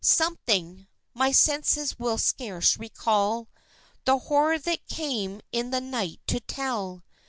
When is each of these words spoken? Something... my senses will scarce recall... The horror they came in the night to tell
Something... 0.03 0.87
my 1.13 1.31
senses 1.31 1.99
will 1.99 2.17
scarce 2.17 2.75
recall... 2.75 3.47
The 4.05 4.17
horror 4.17 4.57
they 4.57 4.77
came 4.89 5.41
in 5.51 5.69
the 5.69 5.79
night 5.79 6.19
to 6.25 6.39
tell 6.39 7.03